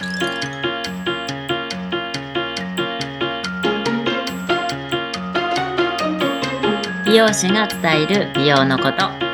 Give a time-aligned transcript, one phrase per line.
[0.00, 0.06] 美
[7.16, 9.29] 容師が伝える美容のこと。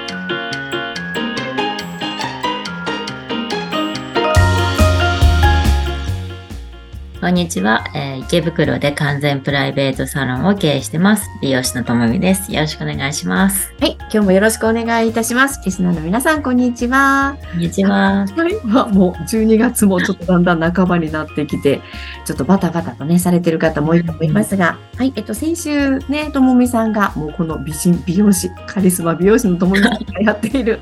[7.27, 11.29] こんにちは、えー池袋で完全プライベートサロンを経営してます。
[11.43, 12.53] 美容師のともみです。
[12.53, 13.75] よろしくお願いします。
[13.81, 15.61] はい、今日もよろしくお願いいたします。
[15.65, 17.37] リスナーの皆さん、こんにちは。
[17.51, 18.27] こんにちは。
[18.27, 21.81] はい、まあもう12月もちょっとだんだん半ばになってきて、
[22.25, 30.79] ちょっとバタバタとね、されてる方も多いと思いますが、はい、えっと、先週ね、ともみさんが、もうこの美人美容師、カリスマ美容師のともみさんがやっている、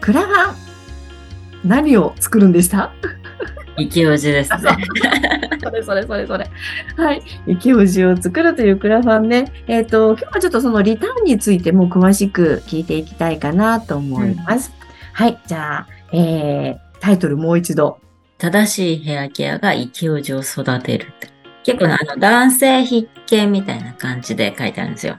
[0.00, 0.56] クラファン、
[1.68, 2.92] 何を作るんでした？
[3.78, 4.58] 池王子ですね
[5.62, 6.50] それそれそれそれ。
[6.96, 7.22] はい。
[7.46, 9.52] 池王子を作るというクラファンね。
[9.66, 14.72] えっ、と、今日はちょっとそのリターンについても詳しく聞いていきたいかなと思います。
[15.12, 15.38] はい。
[15.46, 17.98] じゃあ、えー、タイトルもう一度。
[18.38, 21.28] 正しいヘアケアが生き王子を育てるって。
[21.62, 25.16] 結構ねあの男性必見みたいな感じで書いてあるんですよ。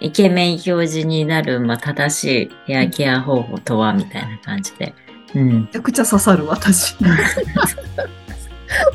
[0.00, 4.94] イケメン表示になる、まあ、正しいヘアケア方法とはみたいな感じで。
[5.34, 5.62] うん。
[5.62, 6.96] めちゃくちゃ刺さる私。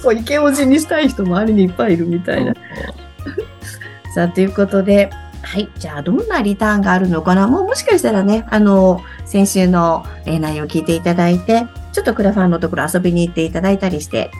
[0.03, 2.53] もう池王子にしたい人周りにいっぱいいるみたいな。
[4.13, 5.09] さあ、ということで、
[5.43, 5.69] はい。
[5.77, 7.47] じゃあ、どんなリターンがあるのかな？
[7.47, 14.31] もうもしかしたらね、あの、先週のえー内容を聞いていただいて、ちょっとクラファンのところ遊びに行っていただいたりして、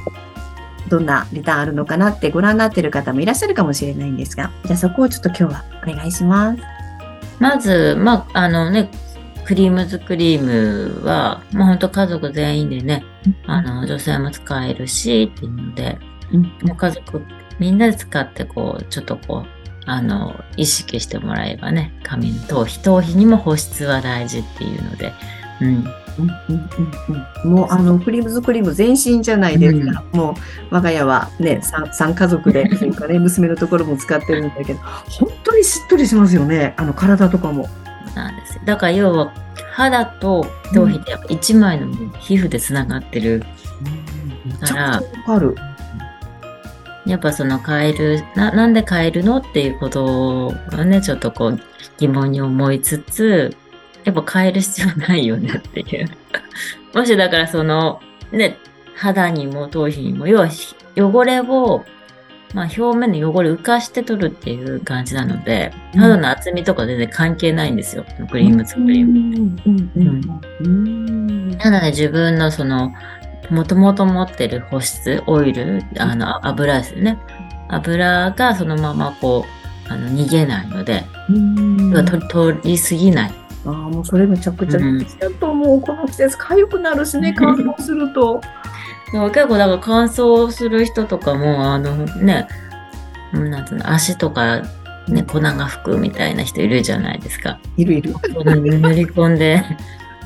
[0.89, 6.59] どんなリターンあるのかなってご覧になっている方もいらっしゃるかもしれないんですが、じゃあそこをちょっと今日はお願いします。
[7.39, 8.89] まず、まあ、あのね、
[9.47, 13.05] クリームズクリームは、まあ、本当家族全員でね、
[13.45, 15.97] あの、女性も使えるし、っていうので、
[16.33, 16.41] うん。
[16.63, 17.21] もう家族
[17.57, 19.47] みんなで使って、こう、ちょっとこう、
[19.85, 25.13] あの、意識してもらえばね、髪の頭皮、頭皮にも保湿は大事っていうので、
[25.61, 25.67] うん。
[25.67, 26.69] うんうん
[27.09, 27.51] うんうん。
[27.53, 30.33] もうあのクリームズクリーム全身じゃないですか、もう
[30.71, 37.69] 我が家はね 3, 三家族でというかね 娘のところも使ってるんだけど本当にしっとりしますよねあの体とかも。
[38.17, 38.61] なんですよ。
[38.65, 39.33] だから要は、
[39.71, 41.87] 肌と頭皮ってやっぱ一枚の
[42.19, 43.43] 皮膚でつながってる。
[45.25, 45.55] かる。
[47.05, 51.59] やっぱその変える、な、なんで変えるのっていうことがね、ちょっとこう
[51.97, 53.55] 疑問に思いつつ、
[54.03, 56.09] やっぱ変える必要ないよねっていう。
[56.93, 58.01] もしだからその、
[58.31, 58.57] ね、
[58.95, 61.85] 肌にも頭皮にも、要はひ汚れを、
[62.53, 68.05] まあ表面の汚れ浮かして取るっていう感じなので、うん肌の厚みとか全然関係ないんですよ。
[68.29, 69.11] クリーム作りも。
[69.11, 70.97] うんうんうんうん
[71.57, 72.93] なので自分のその、
[73.49, 77.17] もともと持ってる保湿、オイル、あの、油ですよね。
[77.69, 79.45] 油がそのままこ
[79.89, 81.03] う、あの、逃げないので、
[82.29, 83.31] 取りすぎない。
[83.65, 88.41] ああもうそれめちゃくちゃうん大事だと思う、この季節痒くなるしね乾燥すると。
[89.11, 92.47] 結構だから乾燥する人とかも、あのね、
[93.33, 94.61] うんなんつうの、足とか、
[95.07, 97.59] ね、粉が吹くみたいな人いるじゃないですか。
[97.77, 98.13] いるいる。
[98.13, 99.63] 塗り込んで、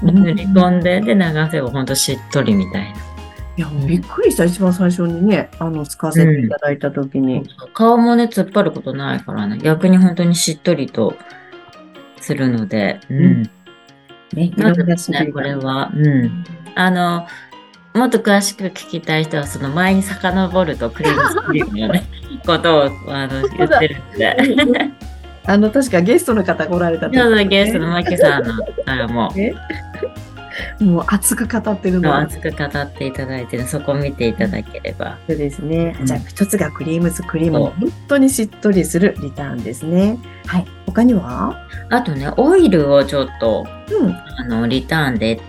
[0.04, 1.22] うん塗り込んで、で、流
[1.52, 3.12] せばほんとしっとりみたいな。
[3.58, 7.44] いやびっくりした一番最初にねあの使わせていただいた時に。
[7.74, 11.16] 顔もね、突っ張ることないからね、逆に本当にしっとりと
[12.20, 13.44] するので、うん。
[14.34, 16.46] ね、いまずろんなですね、これは、うん。
[16.76, 17.28] あの、
[17.94, 22.04] もっと詳しく聞きたい人は、その前に遡るとクリームスクリームのね、
[22.46, 24.38] ことをあの言ってるんで。
[25.46, 28.54] あの、確かゲストの方来られた時ちょうどゲストのマキさんの
[28.86, 29.54] からも、ね
[30.80, 35.18] もう熱く語ってるのは熱く語っていただいて、そこを見ていただければ。
[35.28, 35.96] そうですね。
[36.00, 37.74] うんじゃあ、一つがクリームズクリーム本
[38.08, 40.18] 当にしっとりするリターンですね。
[40.46, 40.66] はい。
[40.86, 41.56] 他には？
[41.90, 44.12] あとね、オイルをちょっと、うん。
[44.12, 45.40] あの、リターンで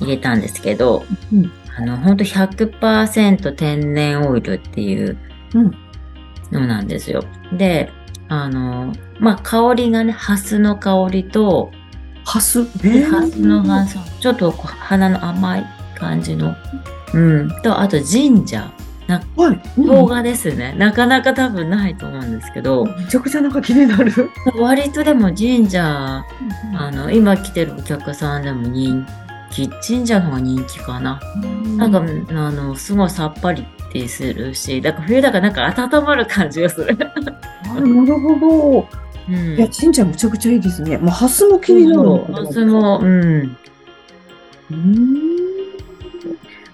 [0.00, 5.16] 入れたんですけど、うんあの、ほんと100%天然オイルっていう
[5.54, 5.74] うん
[6.50, 7.22] のなんですよ。
[7.52, 7.90] で、
[8.28, 11.70] あの、まあ、香りがね、ハスの香りと、
[12.24, 12.64] ハス？
[12.64, 15.66] ハスのハス、ちょっと鼻の甘い
[15.96, 16.54] 感じの、
[17.14, 18.80] うん、と、あとジンジャー、
[19.36, 19.60] はい。
[19.76, 20.74] 生うん姜ですね。
[20.78, 24.30] なかなか多分ないと思うんですけど、めちゃくちゃなんか気になる。
[24.56, 26.22] 割とでもジンジャー、
[26.78, 29.04] あの、今来てるお客さんでも人
[29.50, 31.20] 気、ジンジャーの方が人気かな。
[31.76, 31.98] なんか、
[32.30, 36.96] あの、すごいさっぱりってするし、だから冬だからなんか温まる感じがする。
[37.68, 38.88] あなるほど。
[39.28, 39.56] うん。
[39.56, 40.98] いや、ちんちゃんむちゃくちゃいいですね。
[40.98, 43.56] もうハスも気になるハスも、うん。
[44.70, 45.30] うん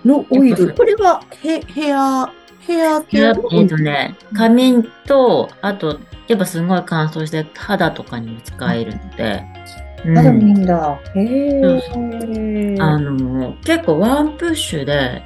[0.05, 0.73] のオイル。
[0.75, 2.31] これはヘヘア、
[2.61, 3.19] ヘア系？
[3.19, 5.99] えっとね、髪と、あと、
[6.29, 9.43] やっぱすごい乾燥して肌とかにも使えるので、
[9.81, 11.01] うんまだいいんだ。
[11.15, 12.77] へえ。
[12.79, 15.23] あの、結構ワンプッシュで、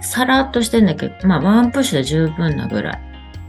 [0.00, 3.00] さらっとしてんだけど、まあ、ワンプッシュで十分なぐらい。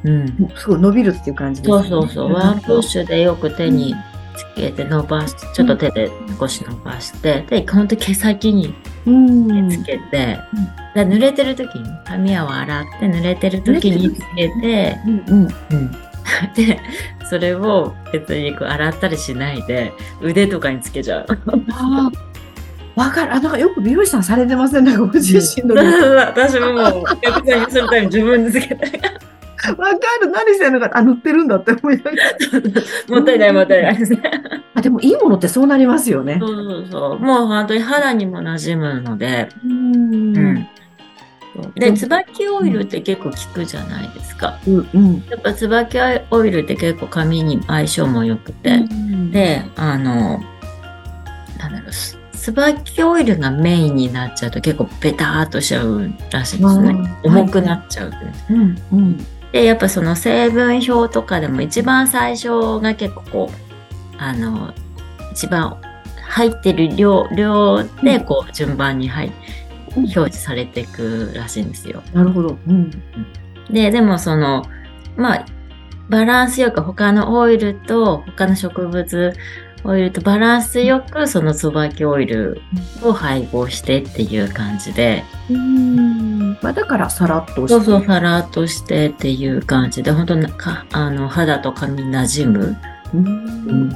[0.06, 0.50] うん。
[0.56, 1.90] すごい伸びるっていう感じですそうね。
[1.90, 2.34] そうそう。
[2.34, 3.96] ワンプッシュでよく手に
[4.36, 8.74] つけて伸ばし、ちょっと手で少し伸ばして、で、ほんと毛先に
[9.06, 9.70] うん。
[9.70, 10.38] つけて、
[10.96, 15.48] で濡れてる時に、髪を洗って濡れてる時につけて、うんうん。
[15.72, 15.92] うん。
[16.56, 16.80] で、
[17.30, 21.26] それを別にこう洗ったりしないで、腕とかにつけちゃう。
[21.72, 22.10] あ
[22.98, 23.00] あ。
[23.00, 23.34] わかる。
[23.34, 24.84] あ、なんかよく美容師さんされてません？
[24.84, 24.98] ね。
[24.98, 25.76] ご自身の。
[25.76, 28.86] わか私ももう、お客さんにするために自分でつけて。
[28.86, 30.32] る。
[30.32, 30.90] 何してんのか。
[30.94, 32.18] あ、塗ってるんだって思いながら。
[33.16, 34.22] もったいないもったいないですね。
[34.74, 36.46] あ、でもいいものってそうなりますよねそ。
[36.46, 37.20] うそうそう。
[37.20, 40.68] もう本当に肌にも馴染むので、うんうん。
[41.76, 44.60] で、椿オイルって結構効くじゃないですか。
[44.68, 44.90] うん。
[44.94, 45.24] うん。
[45.30, 45.98] やっぱ椿
[46.32, 48.80] オイルって結構髪に相性も良くて。
[49.32, 50.40] で、あの、
[51.58, 57.18] なんだろう、す椿オイルがメインになっちゃうと結構ベターっとしちゃうらしいんですね。
[57.24, 58.82] 重くなっちゃうってね、うん。
[58.92, 59.26] うん。
[59.52, 64.74] で、やっぱその成分表とかでも一番最初が結構こう、あの、
[65.32, 65.78] 一番
[66.22, 69.34] 入ってる量、量でこう順番に入っうん
[70.04, 72.02] 表示されていくらしいんですよ。
[72.14, 72.58] なるほど。
[72.68, 72.92] うん。
[73.72, 74.66] で、でもその、
[75.16, 75.46] まあ、
[76.10, 79.34] バランスよく他のオイルと他の植物
[79.84, 82.62] オイルとバランスよくその椿オイル
[83.02, 86.54] を配合してっていう感じで、うん。
[86.62, 87.68] まあ、だからさらっとして。
[87.68, 92.78] そうそう、さらっとしてっていう感じで、本当なかあの肌と髪に馴染む。
[93.14, 93.90] うん。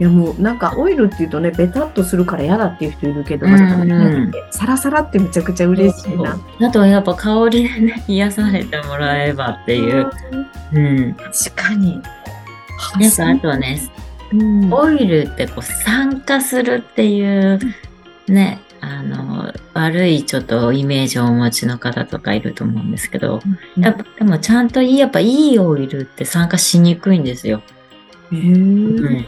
[0.00, 6.40] いやもうなんかオイルっていうとね、ベタっとするから嫌だっていう人いるけど、うんまあサラサラってめちゃくちゃ嬉しいな。
[6.58, 10.10] あとやっぱ香りでね、癒されてもらえばっていう。
[10.72, 11.14] うん。
[11.14, 12.00] 確かに。
[12.98, 13.78] やっぱあとね、
[14.32, 17.58] うんオイルってこう酸化するっていう
[18.26, 23.42] ね、あの、悪いちょっとイメージをお持ちの方とかいると思うんですけど、
[23.76, 27.60] やっぱでもちゃんといい、やっぱいいオイルって酸化しにくいんですよ。
[28.32, 29.26] うん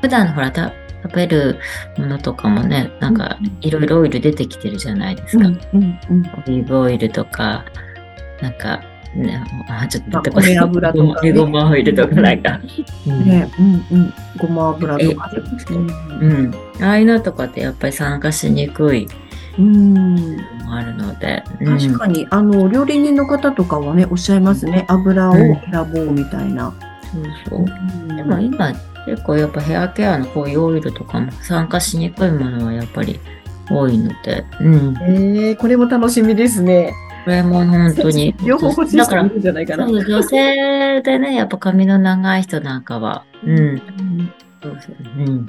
[0.00, 0.72] 普段ほらた
[1.04, 1.58] 食べる
[1.98, 5.46] ものとかもね、なんかいろいろオイル出てきてるじゃないですか。
[5.46, 7.64] うんうんオリーブオイルとか、
[8.40, 8.82] なんか、
[9.14, 12.58] ね、あちょっと出てまあ米油とかねエゴマオイルとかなんか。
[13.06, 14.12] うんね、うんうん。
[14.38, 15.38] ごま油とかね。
[16.20, 16.54] うん。
[16.80, 19.06] ああいうのとかってやっぱり参加しにくい
[19.58, 20.38] うん。
[20.68, 21.44] あるので。
[21.60, 24.84] うん確かに、あの、料理人の方とかはね、おっしゃいますね。
[24.88, 25.60] 油を選
[25.92, 26.74] ぼうみたいな。
[27.48, 28.16] そうそう。
[28.16, 28.72] でも今、
[29.06, 33.20] 結構やっぱヘアケアのこういうオイルとかも参加しにくいものはやっぱり
[33.70, 34.44] 多いので。
[34.60, 34.96] うん。
[35.02, 36.92] えー、これも楽しみですね。
[37.24, 38.34] これも本当に。
[38.44, 39.86] 両方欲しいだから人いるんじゃないかな。
[39.86, 43.78] 女性でね、やっぱ髪の長い人なんかは、うん。
[44.62, 45.46] そうそううん。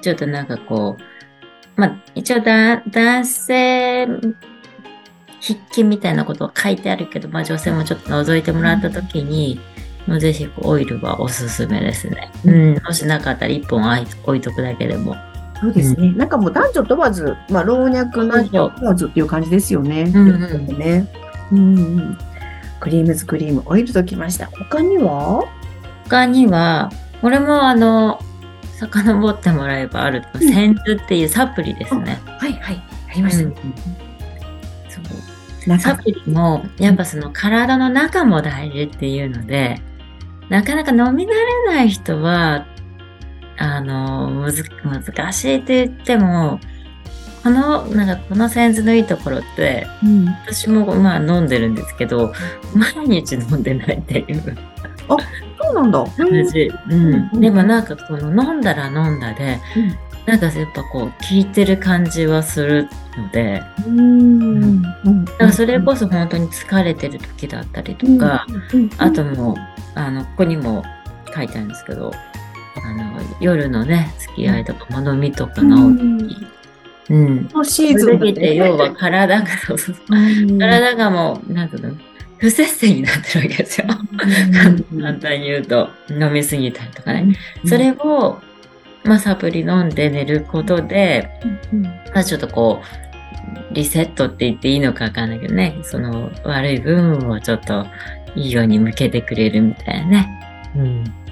[0.00, 9.60] ちょっとなんかこう、まあ、一応だ男性筆記みたいなことは書いてあるけど、まあ女性もちょっと覗いてもらったときに、
[10.06, 12.30] もうぜひオイルはおすすめですね。
[12.44, 12.82] うん。
[12.82, 15.16] もしなかったら一本あい置いとくだけでも。
[15.60, 16.12] そうですね。
[16.12, 20.02] なんかもう男女問わず、まあ、老若男女問わずっていう感じですよね。
[20.14, 21.08] うんうんね。
[21.52, 22.18] うんうん。
[22.80, 24.46] クリームズクリーム、オイルときました。
[24.46, 25.44] 他には？
[26.04, 26.90] 他には、
[27.22, 28.20] これもあの、
[28.78, 32.20] 遡ってもらえばあると、センズっていうサプリですね。
[32.26, 32.82] はいはい。
[33.08, 33.54] ありましたね。
[34.90, 39.80] そうなんかサプリも、やっぱその体の中も大事っていうので、
[40.48, 42.66] なかなか飲み慣れない人は、
[43.56, 46.60] あの、むず、難しいって言っても、
[47.42, 52.32] この、なんかこのセンズのいいところって、うん私もまあ飲んでるんですけど、
[52.74, 54.56] 毎日飲んでないっていう
[55.60, 56.04] そうなんだ。
[56.16, 56.70] 感じ。
[56.90, 57.40] うん。
[57.40, 64.82] でもなんかこの飲んだら飲んだで、うんなんかやっぱこう効いてる感じはするので、うん。
[65.04, 65.24] うん。
[65.24, 69.56] だからそれこそ本当に疲れてる時だったりとか、うん、あともう、
[69.94, 70.82] あの、ここにも
[71.34, 72.10] 書いてあるんですけど、
[72.82, 76.46] あの、夜のね、付き合いとか物見とかが多い時。
[77.10, 77.48] うん。
[77.52, 78.32] のシーそズンだね。
[78.32, 79.46] て、要は体が、
[80.58, 81.96] 体がもう、なんていうの、
[82.38, 83.86] 不節制になってるわけですよ。
[85.00, 87.36] 簡単に言うと、飲みすぎたりとかね。
[87.66, 88.40] それを、
[89.04, 91.30] まあ、サプリ飲んで寝ることで、
[91.72, 92.80] うんまあ、ちょっとこ
[93.70, 97.86] う、リセットって言っていいのかわかんないけどね、その悪い部分をちょっと
[98.34, 100.72] いいように向けてくれるみたいなね。
[100.76, 101.23] うん。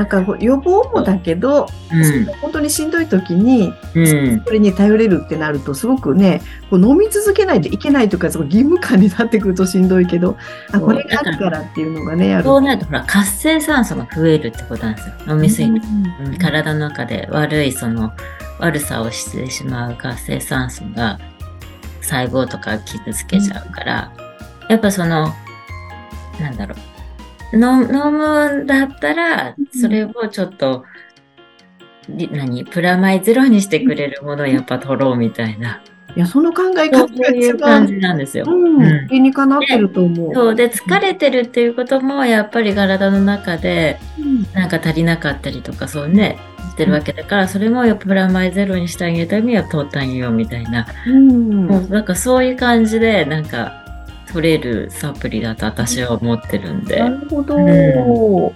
[0.00, 2.24] なんか予防もだけど、うん。
[2.40, 4.42] 本当にしんどい時に、うん。
[4.46, 6.40] それに頼れるってなると、すごくね、
[6.70, 10.38] こう飲み続けないといけないとか、すごい義務感になってくるとしんどいけど、
[10.72, 12.44] あ、これがあるからっていうのがね、ある。
[12.44, 15.14] そうなると、ほら、活性酸素が増えるってことなんですよ。
[15.28, 15.86] 飲みすぎて。
[15.86, 18.12] うんうん体の中で悪い、その、
[18.58, 21.18] 悪さをしてしまう活性酸素が、
[22.00, 24.12] 細胞とか傷つけちゃうから、
[24.70, 25.34] やっぱその、
[26.40, 26.99] なんだろう。
[27.52, 30.84] の飲むんだったら、それをちょっと、
[32.08, 32.64] り何？
[32.64, 35.82] プラマイゼロにしてくれるものをやっぱ取ろうみたいな。
[36.16, 38.44] いや、その考え方がいう感じなんですよ。
[38.48, 39.06] うん。
[39.06, 40.34] にかなってると思う。
[40.34, 44.42] そうで疲れてるっていうこともやっぱり体の中でうん。
[44.52, 46.36] なんか足りなかったりとかそうね
[46.70, 51.66] してるわけだからそれもやっぱプラマイゼロにしてあげるためには取ってあげようみたいな、うん。
[51.66, 53.79] もうなんかそういう感じでなんか
[54.32, 56.98] 取れるサプリだと私は思ってるんで。
[56.98, 58.52] なるほど、う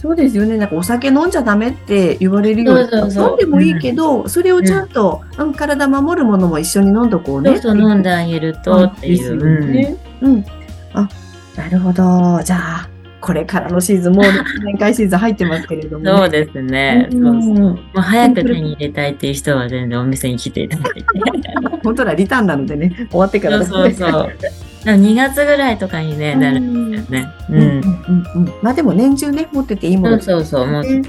[0.00, 0.56] そうですよね。
[0.56, 7.50] なんかお酒飲んじゃダメって言われるようにそうそうそう飲んでもいいけど、それをちゃんと、うん体守るものも一緒に飲んどこうね。
[7.58, 9.72] そうそう飲んであげるとっていう。
[9.72, 9.96] ね。
[10.20, 10.44] うん。
[10.92, 11.08] あ、
[11.56, 12.40] なるほど。
[12.42, 12.88] じゃあ、
[13.20, 14.24] これからのシーズン、もう
[14.64, 16.10] 年会シーズン入ってますけれども、ね。
[16.16, 17.08] そうですね。
[17.10, 21.04] うんそうそうもう早く手に入れたいっていう人は全然お店に来ていただいて。
[21.82, 24.32] 本当はリターンなのでね、終わってかそうらですねそうそう。
[24.38, 27.28] でも2月ぐらいとかにね、なるんですよね。
[27.50, 27.56] うん。
[27.56, 27.62] うん。
[27.62, 31.02] うんうんまあでも年中ね、持ってていいものそうそうそう、もう、ね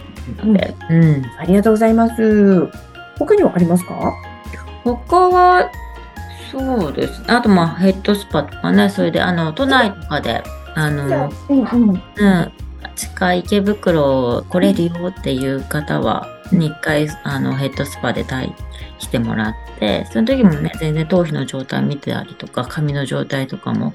[0.53, 0.75] で。
[0.89, 1.25] うん。
[1.39, 2.67] ありがとうございます。
[3.19, 4.13] 他にはありますか？
[4.83, 5.69] 他は、
[6.51, 7.21] そうです。
[7.27, 10.43] あと、まあ、ヘッドスパとかね、それで、あの、都内とかで、
[10.75, 11.53] あの、う。
[11.55, 12.51] ん
[12.95, 18.53] 近い池袋来れるよっていう方は、に1回、あの、ヘッドスパで対
[18.97, 23.93] 来てもらって、その時もね、全然頭皮の状態見てたりとか、髪の状態とかも、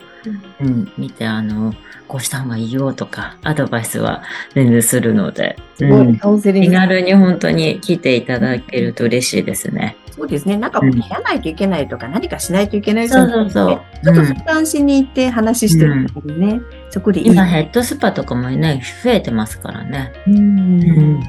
[0.60, 1.74] うん、見て、あの、
[2.08, 4.22] こうした方がいいよとか、アドバイスは
[4.54, 6.76] 全然するので、すごい、うんカウンセリン気グ。
[6.76, 9.96] 軽に本当に来ていただけると嬉しいですね。
[10.10, 10.58] そうですね。
[10.58, 13.80] なんか、うんやらないといけないとか、何かしないといけないそうそうそう。
[14.04, 16.60] ちょっとうん相談しに行って話してる時にね、
[16.90, 17.26] そこでいい。
[17.28, 20.12] 今ヘッドスパとかもね、増えてますからね。
[20.26, 21.24] うんめ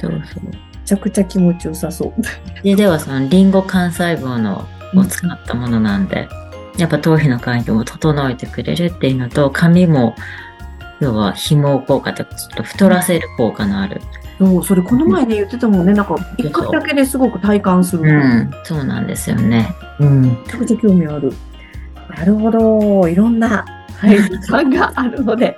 [0.00, 0.65] そうそう。
[0.86, 2.62] ちゃくちゃ気持ちよさそう。
[2.62, 6.28] で、ではそのリンゴ幹細胞のを使ったものなんで、
[6.78, 10.14] やっぱ頭皮の環境を整えてくれるっていうのと、髪も、
[11.00, 14.00] 要は紐効果とか、ちょっと太らせる効果のある。
[14.38, 15.92] そう、それこの前ね、言ってたもんね。
[15.92, 18.02] なんか、一回だけですごく体感する。
[18.02, 19.74] うめん、そうなんですよね。
[19.98, 20.44] うん。
[20.46, 21.32] ちゃくちゃ興味ある。
[22.16, 23.08] なるほど。
[23.08, 23.64] いろんな、
[23.98, 25.56] はい、時間があるので。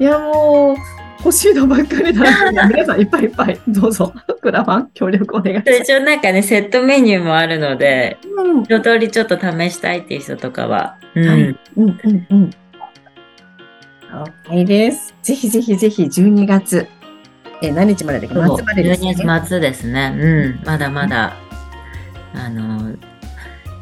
[0.00, 0.76] いや、もう、
[1.24, 4.12] 欲しいのばっかりなんで、 皆さんいっぱいいっぱい、どうぞ、
[4.42, 5.78] クラファン協力お願いします。
[5.82, 11.28] 一応なんかね、セットメニューもあるので、うん一通りちょっと試したいっていう人とかは、うん。
[11.28, 12.50] はいうんうんうん。
[14.48, 15.14] OK です。
[15.22, 16.86] ぜひぜひぜひ12月、
[17.62, 18.34] えー何日までだっけ？
[18.34, 20.12] そう末までですね？12月末ですね。
[20.16, 20.60] うん。
[20.64, 21.32] まだまだ、
[22.34, 22.92] あの、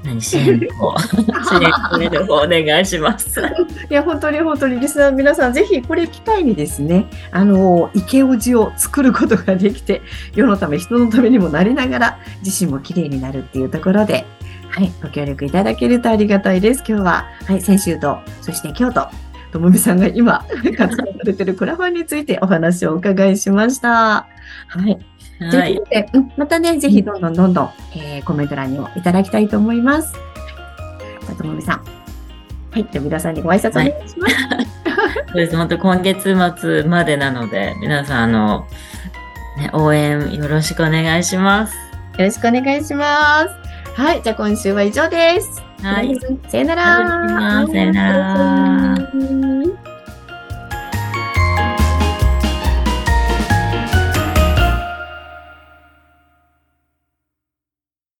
[0.04, 0.94] 何、支援を、
[2.28, 3.40] お願いします。
[3.90, 10.02] いや、本当に本当にリスナーの皆さん、ぜひこれ機会にですね、あの、池おじを作ることができて、
[10.34, 14.24] 世のため、人のためにもなりながら、自身も綺麗になるっていうところで、
[14.70, 16.82] はい、ご協力いただけるとありがたいです。
[16.86, 19.08] 今日は、はい、先週と、そして今日と、
[19.52, 20.44] ともみさんが今、
[20.78, 23.88] 活動されてるクラファンについてお話をお伺いしました。
[23.88, 24.26] は
[24.86, 25.11] い。
[25.50, 25.84] とはいいうこ。
[25.84, 30.12] とで、うんまたね、ぜひどんどんどんどん、えーコメント欄にもいただきたいと思います。
[30.12, 31.84] じゃあともみさん。
[32.70, 32.86] はい。
[32.90, 34.34] じゃあ皆さんにご挨拶お願いします。
[35.28, 35.56] そうです。
[35.56, 38.66] 本当今月末までなので、皆さん、あの、
[39.58, 41.74] ね、応援よろしくお願いします。
[42.18, 43.44] よろしくお願いしま
[43.94, 44.00] す。
[44.00, 44.22] はい。
[44.22, 45.62] じゃあ今週は以上です。
[45.82, 46.16] はい。
[46.48, 47.66] さよなら。
[47.66, 49.81] さよなら